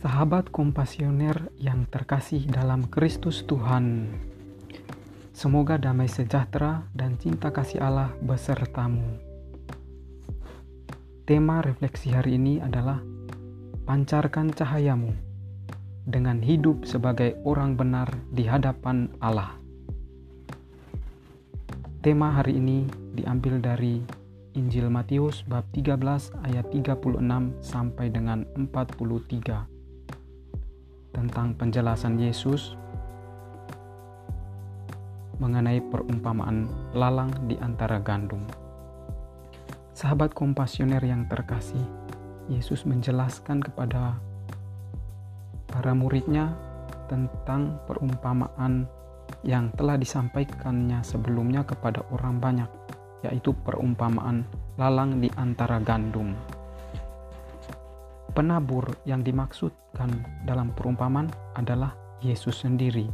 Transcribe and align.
Sahabat 0.00 0.48
kompasioner 0.48 1.52
yang 1.60 1.84
terkasih 1.84 2.48
dalam 2.48 2.88
Kristus 2.88 3.44
Tuhan, 3.44 4.08
semoga 5.36 5.76
damai 5.76 6.08
sejahtera 6.08 6.88
dan 6.96 7.20
cinta 7.20 7.52
kasih 7.52 7.84
Allah 7.84 8.08
besertamu. 8.24 9.04
Tema 11.28 11.60
refleksi 11.60 12.16
hari 12.16 12.40
ini 12.40 12.64
adalah 12.64 13.04
pancarkan 13.84 14.56
cahayamu 14.56 15.12
dengan 16.08 16.40
hidup 16.40 16.88
sebagai 16.88 17.36
orang 17.44 17.76
benar 17.76 18.08
di 18.32 18.48
hadapan 18.48 19.12
Allah. 19.20 19.52
Tema 22.00 22.32
hari 22.40 22.56
ini 22.56 22.88
diambil 23.20 23.60
dari 23.60 24.00
Injil 24.56 24.88
Matius 24.88 25.44
bab 25.44 25.68
13 25.76 26.00
ayat 26.48 26.72
36 26.72 27.20
sampai 27.60 28.08
dengan 28.08 28.48
43 28.56 29.79
tentang 31.30 31.54
penjelasan 31.54 32.18
Yesus 32.18 32.74
mengenai 35.38 35.78
perumpamaan 35.78 36.66
lalang 36.90 37.30
di 37.46 37.54
antara 37.62 38.02
gandum. 38.02 38.42
Sahabat 39.94 40.34
kompasioner 40.34 40.98
yang 41.06 41.30
terkasih, 41.30 41.86
Yesus 42.50 42.82
menjelaskan 42.82 43.62
kepada 43.62 44.18
para 45.70 45.94
muridnya 45.94 46.50
tentang 47.06 47.78
perumpamaan 47.86 48.90
yang 49.46 49.70
telah 49.78 49.94
disampaikannya 49.94 50.98
sebelumnya 51.06 51.62
kepada 51.62 52.02
orang 52.10 52.42
banyak, 52.42 52.70
yaitu 53.22 53.54
perumpamaan 53.62 54.42
lalang 54.74 55.22
di 55.22 55.30
antara 55.38 55.78
gandum. 55.78 56.34
Penabur 58.30 58.86
yang 59.10 59.26
dimaksudkan 59.26 60.22
dalam 60.46 60.70
perumpamaan 60.70 61.26
adalah 61.58 61.98
Yesus 62.22 62.62
sendiri, 62.62 63.10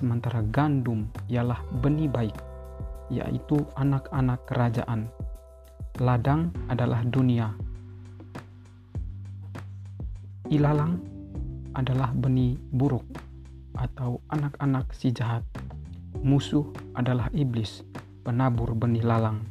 sementara 0.00 0.40
gandum 0.48 1.12
ialah 1.28 1.60
benih 1.84 2.08
baik, 2.08 2.32
yaitu 3.12 3.60
anak-anak 3.76 4.40
kerajaan. 4.48 5.12
Ladang 6.00 6.56
adalah 6.72 7.04
dunia. 7.04 7.52
Ilalang 10.48 11.04
adalah 11.76 12.16
benih 12.16 12.56
buruk 12.72 13.04
atau 13.76 14.24
anak-anak 14.32 14.88
si 14.96 15.12
jahat. 15.12 15.44
Musuh 16.24 16.64
adalah 16.96 17.28
iblis, 17.36 17.84
penabur 18.24 18.72
benih 18.72 19.04
lalang. 19.04 19.44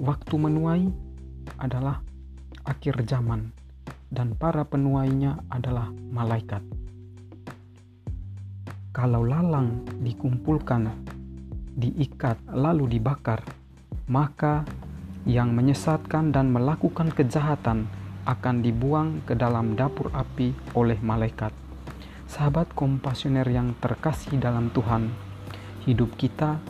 Waktu 0.00 0.40
menuai 0.40 0.88
adalah 1.60 2.00
akhir 2.64 3.04
zaman 3.04 3.67
dan 4.08 4.32
para 4.36 4.64
penuainya 4.64 5.44
adalah 5.52 5.92
malaikat. 5.92 6.64
Kalau 8.96 9.22
lalang 9.22 9.84
dikumpulkan, 10.00 10.90
diikat, 11.78 12.40
lalu 12.50 12.98
dibakar, 12.98 13.44
maka 14.10 14.64
yang 15.28 15.52
menyesatkan 15.52 16.32
dan 16.32 16.50
melakukan 16.50 17.12
kejahatan 17.12 17.86
akan 18.24 18.56
dibuang 18.64 19.22
ke 19.28 19.36
dalam 19.36 19.76
dapur 19.76 20.10
api 20.16 20.56
oleh 20.72 20.98
malaikat. 21.04 21.52
Sahabat 22.28 22.72
kompasioner 22.76 23.46
yang 23.48 23.72
terkasih 23.80 24.36
dalam 24.36 24.68
Tuhan, 24.72 25.08
hidup 25.84 26.12
kita 26.20 26.60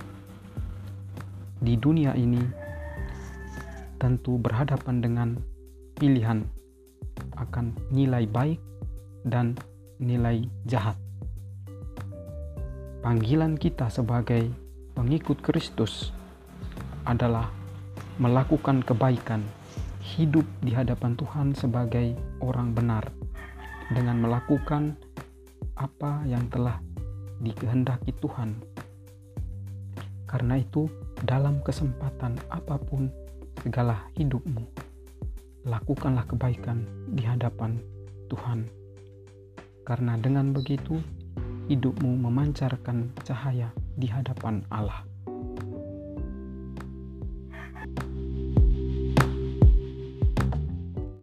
di 1.59 1.75
dunia 1.75 2.15
ini 2.15 2.39
tentu 3.99 4.39
berhadapan 4.39 5.03
dengan 5.03 5.29
pilihan 5.99 6.58
akan 7.37 7.77
nilai 7.93 8.25
baik 8.25 8.61
dan 9.27 9.59
nilai 9.99 10.47
jahat. 10.65 10.97
Panggilan 13.05 13.55
kita 13.59 13.91
sebagai 13.91 14.51
pengikut 14.95 15.39
Kristus 15.43 16.11
adalah 17.07 17.51
melakukan 18.19 18.83
kebaikan, 18.83 19.41
hidup 20.03 20.45
di 20.61 20.75
hadapan 20.75 21.15
Tuhan 21.15 21.55
sebagai 21.55 22.19
orang 22.43 22.75
benar, 22.75 23.07
dengan 23.95 24.19
melakukan 24.19 24.99
apa 25.79 26.27
yang 26.27 26.51
telah 26.51 26.83
dikehendaki 27.39 28.11
Tuhan. 28.19 28.59
Karena 30.29 30.61
itu, 30.61 30.91
dalam 31.23 31.63
kesempatan 31.63 32.37
apa 32.53 32.77
pun 32.77 33.09
segala 33.63 34.11
hidupmu, 34.19 34.67
lakukanlah 35.65 36.29
kebaikan 36.29 36.85
di 37.17 37.25
hadapan 37.25 37.81
Tuhan. 38.29 38.69
Karena 39.89 40.21
dengan 40.21 40.53
begitu, 40.53 41.01
hidupmu 41.73 42.21
memancarkan 42.29 43.17
cahaya 43.25 43.73
di 43.97 44.05
hadapan 44.13 44.61
Allah. 44.69 45.08